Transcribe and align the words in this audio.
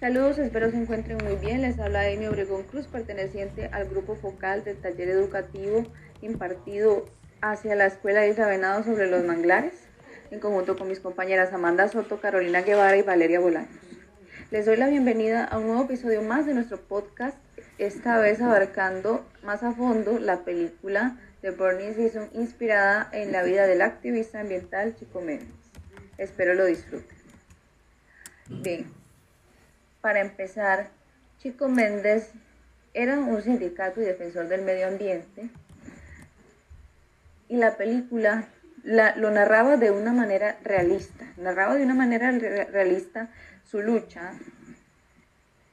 Saludos, 0.00 0.38
espero 0.38 0.70
se 0.70 0.76
encuentren 0.76 1.18
muy 1.24 1.34
bien. 1.34 1.60
Les 1.62 1.76
habla 1.80 2.02
Amy 2.02 2.28
Obregón 2.28 2.62
Cruz, 2.62 2.86
perteneciente 2.86 3.68
al 3.72 3.88
grupo 3.88 4.14
focal 4.14 4.62
del 4.62 4.76
taller 4.76 5.08
educativo 5.08 5.84
impartido 6.22 7.04
hacia 7.40 7.74
la 7.74 7.86
Escuela 7.86 8.24
Isla 8.24 8.46
Venado 8.46 8.84
sobre 8.84 9.10
los 9.10 9.24
manglares, 9.24 9.72
en 10.30 10.38
conjunto 10.38 10.76
con 10.76 10.86
mis 10.86 11.00
compañeras 11.00 11.52
Amanda 11.52 11.88
Soto, 11.88 12.20
Carolina 12.20 12.62
Guevara 12.62 12.96
y 12.96 13.02
Valeria 13.02 13.40
Bolaños. 13.40 13.74
Les 14.52 14.66
doy 14.66 14.76
la 14.76 14.86
bienvenida 14.86 15.44
a 15.44 15.58
un 15.58 15.66
nuevo 15.66 15.82
episodio 15.82 16.22
más 16.22 16.46
de 16.46 16.54
nuestro 16.54 16.80
podcast, 16.80 17.36
esta 17.78 18.20
vez 18.20 18.40
abarcando 18.40 19.26
más 19.42 19.64
a 19.64 19.72
fondo 19.72 20.20
la 20.20 20.44
película 20.44 21.16
de 21.42 21.50
Burning 21.50 21.94
Season 21.94 22.30
inspirada 22.34 23.08
en 23.12 23.32
la 23.32 23.42
vida 23.42 23.66
del 23.66 23.82
activista 23.82 24.38
ambiental 24.38 24.94
Chico 24.94 25.20
Méndez. 25.20 25.48
Espero 26.18 26.54
lo 26.54 26.66
disfruten. 26.66 27.18
Bien, 28.48 28.86
para 30.00 30.20
empezar, 30.20 30.90
Chico 31.38 31.68
Méndez 31.68 32.30
era 32.94 33.18
un 33.18 33.42
sindicato 33.42 34.00
y 34.00 34.04
defensor 34.04 34.48
del 34.48 34.62
medio 34.62 34.86
ambiente 34.88 35.50
y 37.48 37.56
la 37.56 37.76
película 37.76 38.48
lo 38.84 39.30
narraba 39.30 39.76
de 39.76 39.90
una 39.90 40.12
manera 40.12 40.58
realista, 40.62 41.26
narraba 41.36 41.74
de 41.74 41.84
una 41.84 41.94
manera 41.94 42.30
realista 42.30 43.28
su 43.64 43.82
lucha, 43.82 44.32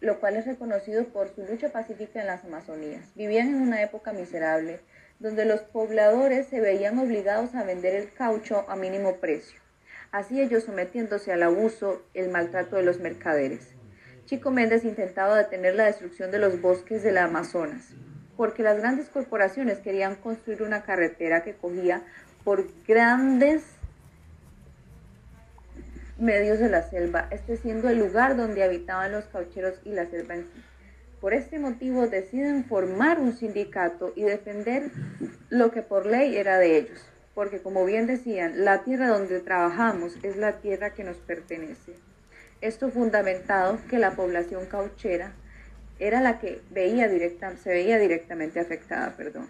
lo 0.00 0.20
cual 0.20 0.36
es 0.36 0.46
reconocido 0.46 1.04
por 1.06 1.28
su 1.34 1.42
lucha 1.44 1.70
pacífica 1.70 2.20
en 2.20 2.26
las 2.26 2.44
Amazonías. 2.44 3.14
Vivían 3.14 3.48
en 3.48 3.62
una 3.62 3.82
época 3.82 4.12
miserable, 4.12 4.80
donde 5.18 5.44
los 5.44 5.60
pobladores 5.60 6.48
se 6.48 6.60
veían 6.60 6.98
obligados 6.98 7.54
a 7.54 7.62
vender 7.62 7.94
el 7.94 8.12
caucho 8.12 8.68
a 8.68 8.76
mínimo 8.76 9.16
precio, 9.16 9.60
así 10.10 10.40
ellos 10.40 10.64
sometiéndose 10.64 11.32
al 11.32 11.42
abuso, 11.42 12.02
el 12.14 12.30
maltrato 12.30 12.76
de 12.76 12.82
los 12.82 12.98
mercaderes. 12.98 13.74
Chico 14.26 14.50
Méndez 14.50 14.84
intentaba 14.84 15.36
detener 15.36 15.74
la 15.74 15.84
destrucción 15.84 16.30
de 16.30 16.38
los 16.38 16.60
bosques 16.62 17.02
del 17.02 17.18
Amazonas, 17.18 17.90
porque 18.38 18.62
las 18.62 18.78
grandes 18.78 19.08
corporaciones 19.10 19.80
querían 19.80 20.14
construir 20.14 20.62
una 20.62 20.82
carretera 20.82 21.42
que 21.42 21.54
cogía 21.54 22.02
por 22.42 22.66
grandes 22.88 23.64
medios 26.18 26.58
de 26.58 26.70
la 26.70 26.82
selva, 26.82 27.28
este 27.30 27.58
siendo 27.58 27.90
el 27.90 27.98
lugar 27.98 28.36
donde 28.36 28.62
habitaban 28.62 29.12
los 29.12 29.26
caucheros 29.26 29.74
y 29.84 29.90
la 29.90 30.06
selva 30.06 30.36
en 30.36 30.42
sí. 30.44 30.64
Por 31.20 31.34
este 31.34 31.58
motivo 31.58 32.06
deciden 32.06 32.64
formar 32.64 33.20
un 33.20 33.36
sindicato 33.36 34.12
y 34.16 34.22
defender 34.22 34.90
lo 35.50 35.70
que 35.70 35.82
por 35.82 36.06
ley 36.06 36.36
era 36.36 36.58
de 36.58 36.78
ellos, 36.78 37.04
porque 37.34 37.60
como 37.60 37.84
bien 37.84 38.06
decían, 38.06 38.64
la 38.64 38.84
tierra 38.84 39.08
donde 39.08 39.40
trabajamos 39.40 40.16
es 40.22 40.36
la 40.36 40.60
tierra 40.60 40.94
que 40.94 41.04
nos 41.04 41.16
pertenece. 41.18 41.94
Esto 42.64 42.88
fundamentado 42.88 43.78
que 43.90 43.98
la 43.98 44.12
población 44.12 44.64
cauchera 44.64 45.32
era 45.98 46.22
la 46.22 46.38
que 46.38 46.62
veía 46.70 47.08
directa, 47.08 47.54
se 47.58 47.68
veía 47.68 47.98
directamente 47.98 48.58
afectada, 48.58 49.14
perdón, 49.18 49.48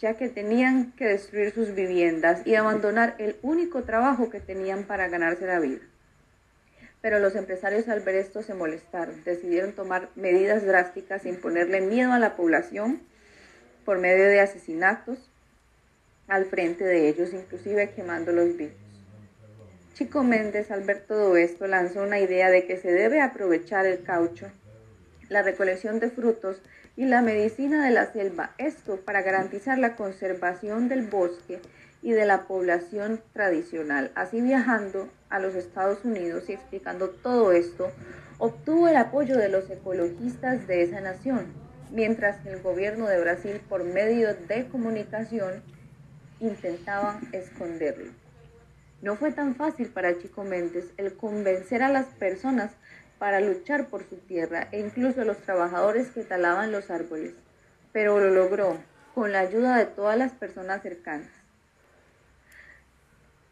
ya 0.00 0.14
que 0.14 0.28
tenían 0.28 0.90
que 0.96 1.06
destruir 1.06 1.54
sus 1.54 1.76
viviendas 1.76 2.44
y 2.44 2.56
abandonar 2.56 3.14
el 3.18 3.36
único 3.42 3.84
trabajo 3.84 4.30
que 4.30 4.40
tenían 4.40 4.82
para 4.82 5.06
ganarse 5.06 5.46
la 5.46 5.60
vida. 5.60 5.78
Pero 7.00 7.20
los 7.20 7.36
empresarios 7.36 7.88
al 7.88 8.00
ver 8.00 8.16
esto 8.16 8.42
se 8.42 8.54
molestaron, 8.54 9.22
decidieron 9.22 9.70
tomar 9.70 10.08
medidas 10.16 10.66
drásticas, 10.66 11.26
imponerle 11.26 11.82
miedo 11.82 12.10
a 12.10 12.18
la 12.18 12.34
población 12.34 13.00
por 13.84 14.00
medio 14.00 14.24
de 14.24 14.40
asesinatos 14.40 15.30
al 16.26 16.46
frente 16.46 16.82
de 16.82 17.08
ellos, 17.08 17.32
inclusive 17.32 17.90
quemando 17.90 18.32
los 18.32 18.56
vivos. 18.56 18.83
Chico 19.94 20.24
Méndez, 20.24 20.72
al 20.72 20.82
ver 20.82 21.04
todo 21.06 21.36
esto, 21.36 21.68
lanzó 21.68 22.02
una 22.02 22.18
idea 22.18 22.50
de 22.50 22.66
que 22.66 22.76
se 22.78 22.90
debe 22.90 23.20
aprovechar 23.20 23.86
el 23.86 24.02
caucho, 24.02 24.48
la 25.28 25.42
recolección 25.42 26.00
de 26.00 26.10
frutos 26.10 26.60
y 26.96 27.04
la 27.04 27.22
medicina 27.22 27.84
de 27.84 27.92
la 27.92 28.12
selva, 28.12 28.54
esto 28.58 28.96
para 28.96 29.22
garantizar 29.22 29.78
la 29.78 29.94
conservación 29.94 30.88
del 30.88 31.06
bosque 31.06 31.60
y 32.02 32.10
de 32.10 32.26
la 32.26 32.48
población 32.48 33.20
tradicional. 33.32 34.10
Así 34.16 34.40
viajando 34.40 35.08
a 35.30 35.38
los 35.38 35.54
Estados 35.54 36.04
Unidos 36.04 36.48
y 36.48 36.54
explicando 36.54 37.10
todo 37.10 37.52
esto, 37.52 37.92
obtuvo 38.38 38.88
el 38.88 38.96
apoyo 38.96 39.38
de 39.38 39.48
los 39.48 39.70
ecologistas 39.70 40.66
de 40.66 40.82
esa 40.82 41.00
nación, 41.02 41.46
mientras 41.92 42.44
el 42.46 42.60
gobierno 42.60 43.06
de 43.06 43.20
Brasil, 43.20 43.60
por 43.68 43.84
medio 43.84 44.34
de 44.34 44.66
comunicación, 44.66 45.62
intentaba 46.40 47.20
esconderlo. 47.30 48.23
No 49.04 49.16
fue 49.16 49.32
tan 49.32 49.54
fácil 49.54 49.88
para 49.88 50.16
Chico 50.16 50.44
Méndez 50.44 50.86
el 50.96 51.14
convencer 51.14 51.82
a 51.82 51.90
las 51.90 52.06
personas 52.06 52.70
para 53.18 53.38
luchar 53.38 53.88
por 53.88 54.02
su 54.08 54.16
tierra 54.16 54.68
e 54.72 54.80
incluso 54.80 55.20
a 55.20 55.26
los 55.26 55.36
trabajadores 55.42 56.08
que 56.08 56.24
talaban 56.24 56.72
los 56.72 56.90
árboles, 56.90 57.34
pero 57.92 58.18
lo 58.18 58.30
logró 58.30 58.78
con 59.14 59.30
la 59.30 59.40
ayuda 59.40 59.76
de 59.76 59.84
todas 59.84 60.16
las 60.16 60.32
personas 60.32 60.80
cercanas, 60.80 61.28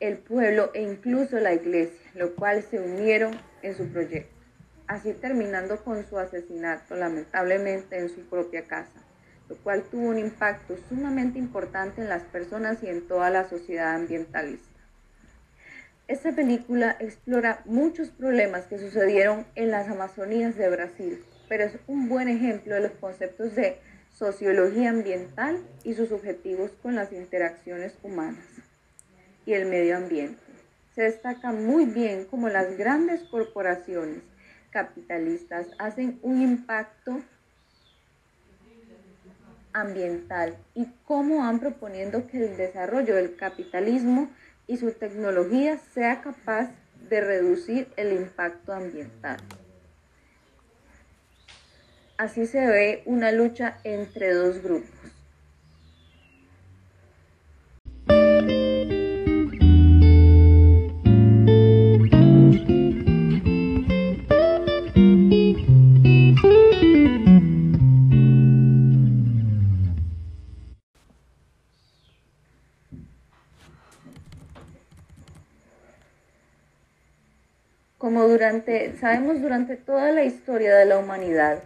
el 0.00 0.16
pueblo 0.16 0.70
e 0.72 0.80
incluso 0.80 1.38
la 1.38 1.52
iglesia, 1.52 2.10
lo 2.14 2.34
cual 2.36 2.62
se 2.62 2.80
unieron 2.80 3.38
en 3.60 3.76
su 3.76 3.86
proyecto, 3.88 4.34
así 4.86 5.12
terminando 5.12 5.76
con 5.84 6.08
su 6.08 6.18
asesinato 6.18 6.96
lamentablemente 6.96 7.98
en 7.98 8.08
su 8.08 8.22
propia 8.30 8.64
casa, 8.64 9.04
lo 9.50 9.56
cual 9.56 9.82
tuvo 9.90 10.08
un 10.08 10.18
impacto 10.18 10.74
sumamente 10.88 11.38
importante 11.38 12.00
en 12.00 12.08
las 12.08 12.22
personas 12.22 12.82
y 12.82 12.88
en 12.88 13.06
toda 13.06 13.28
la 13.28 13.46
sociedad 13.46 13.94
ambientalista. 13.94 14.73
Esta 16.06 16.32
película 16.32 16.98
explora 17.00 17.62
muchos 17.64 18.10
problemas 18.10 18.66
que 18.66 18.78
sucedieron 18.78 19.46
en 19.54 19.70
las 19.70 19.88
Amazonías 19.88 20.54
de 20.54 20.68
Brasil, 20.68 21.24
pero 21.48 21.64
es 21.64 21.78
un 21.86 22.10
buen 22.10 22.28
ejemplo 22.28 22.74
de 22.74 22.82
los 22.82 22.92
conceptos 22.92 23.54
de 23.54 23.78
sociología 24.10 24.90
ambiental 24.90 25.66
y 25.82 25.94
sus 25.94 26.12
objetivos 26.12 26.72
con 26.82 26.94
las 26.94 27.10
interacciones 27.10 27.96
humanas 28.02 28.44
y 29.46 29.54
el 29.54 29.64
medio 29.64 29.96
ambiente. 29.96 30.42
Se 30.94 31.04
destaca 31.04 31.52
muy 31.52 31.86
bien 31.86 32.26
cómo 32.30 32.50
las 32.50 32.76
grandes 32.76 33.22
corporaciones 33.22 34.20
capitalistas 34.70 35.68
hacen 35.78 36.18
un 36.20 36.42
impacto 36.42 37.22
ambiental 39.72 40.58
y 40.74 40.86
cómo 41.06 41.38
van 41.38 41.60
proponiendo 41.60 42.26
que 42.26 42.44
el 42.44 42.58
desarrollo 42.58 43.14
del 43.14 43.36
capitalismo 43.36 44.28
y 44.66 44.76
su 44.76 44.92
tecnología 44.92 45.78
sea 45.78 46.20
capaz 46.22 46.70
de 47.08 47.20
reducir 47.20 47.88
el 47.96 48.12
impacto 48.12 48.72
ambiental. 48.72 49.38
Así 52.16 52.46
se 52.46 52.66
ve 52.66 53.02
una 53.06 53.32
lucha 53.32 53.78
entre 53.84 54.32
dos 54.32 54.62
grupos. 54.62 55.13
Como 77.98 78.28
durante, 78.28 78.96
sabemos 78.96 79.40
durante 79.40 79.76
toda 79.76 80.10
la 80.10 80.24
historia 80.24 80.74
de 80.76 80.84
la 80.84 80.98
humanidad, 80.98 81.62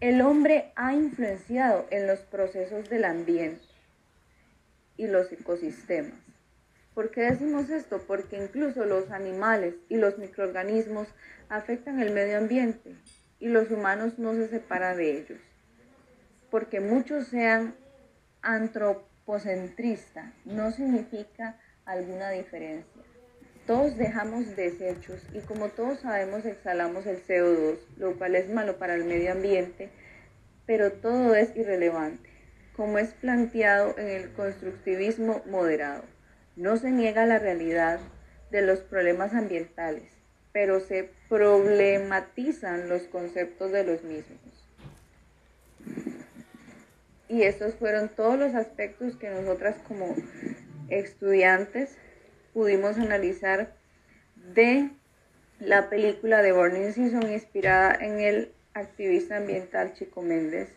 el 0.00 0.20
hombre 0.20 0.72
ha 0.76 0.92
influenciado 0.92 1.86
en 1.90 2.06
los 2.06 2.20
procesos 2.20 2.88
del 2.90 3.04
ambiente 3.04 3.64
y 4.96 5.06
los 5.06 5.32
ecosistemas. 5.32 6.18
¿Por 6.94 7.10
qué 7.12 7.22
decimos 7.22 7.70
esto? 7.70 8.02
Porque 8.06 8.36
incluso 8.36 8.84
los 8.84 9.10
animales 9.12 9.74
y 9.88 9.96
los 9.96 10.18
microorganismos 10.18 11.06
afectan 11.48 12.00
el 12.00 12.12
medio 12.12 12.38
ambiente 12.38 12.96
y 13.38 13.48
los 13.48 13.70
humanos 13.70 14.18
no 14.18 14.34
se 14.34 14.48
separan 14.48 14.96
de 14.96 15.18
ellos. 15.18 15.40
Porque 16.50 16.80
muchos 16.80 17.28
sean 17.28 17.76
antropocentristas 18.42 20.32
no 20.44 20.72
significa 20.72 21.58
alguna 21.84 22.30
diferencia. 22.30 23.02
Todos 23.68 23.98
dejamos 23.98 24.56
desechos 24.56 25.20
y 25.34 25.40
como 25.40 25.68
todos 25.68 26.00
sabemos 26.00 26.46
exhalamos 26.46 27.04
el 27.04 27.22
CO2, 27.22 27.76
lo 27.98 28.16
cual 28.16 28.34
es 28.34 28.48
malo 28.48 28.78
para 28.78 28.94
el 28.94 29.04
medio 29.04 29.30
ambiente, 29.30 29.90
pero 30.64 30.90
todo 30.90 31.34
es 31.34 31.54
irrelevante, 31.54 32.30
como 32.74 32.98
es 32.98 33.10
planteado 33.10 33.94
en 33.98 34.08
el 34.08 34.32
constructivismo 34.32 35.42
moderado. 35.50 36.02
No 36.56 36.78
se 36.78 36.90
niega 36.90 37.26
la 37.26 37.38
realidad 37.38 38.00
de 38.50 38.62
los 38.62 38.78
problemas 38.78 39.34
ambientales, 39.34 40.14
pero 40.52 40.80
se 40.80 41.10
problematizan 41.28 42.88
los 42.88 43.02
conceptos 43.02 43.70
de 43.70 43.84
los 43.84 44.02
mismos. 44.02 44.64
Y 47.28 47.42
estos 47.42 47.74
fueron 47.74 48.08
todos 48.08 48.38
los 48.38 48.54
aspectos 48.54 49.16
que 49.16 49.28
nosotras 49.28 49.76
como 49.86 50.16
estudiantes 50.88 51.98
pudimos 52.58 52.98
analizar 52.98 53.72
de 54.52 54.90
la 55.60 55.88
película 55.88 56.42
de 56.42 56.50
Burning 56.50 56.92
Season 56.92 57.30
inspirada 57.30 57.94
en 57.94 58.18
el 58.18 58.52
activista 58.74 59.36
ambiental 59.36 59.94
Chico 59.94 60.22
Méndez. 60.22 60.68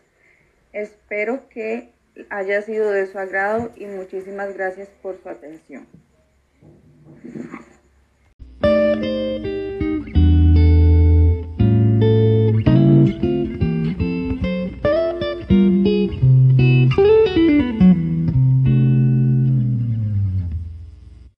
Espero 0.72 1.48
que 1.48 1.90
haya 2.30 2.62
sido 2.62 2.92
de 2.92 3.08
su 3.08 3.18
agrado 3.18 3.72
y 3.74 3.86
muchísimas 3.86 4.54
gracias 4.54 4.90
por 5.02 5.20
su 5.20 5.28
atención. 5.28 5.88